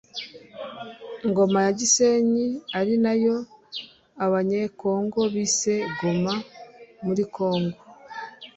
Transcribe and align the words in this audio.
Ngoma 1.27 1.59
ya 1.65 1.71
Gisenyi 1.79 2.45
ari 2.79 2.93
nayo 3.03 3.35
Abanyekongo 4.25 5.19
bise 5.33 5.73
Goma 5.97 6.33
(muri 7.05 7.23
Kongo) 7.35 7.77